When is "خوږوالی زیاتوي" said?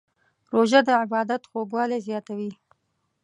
1.49-2.51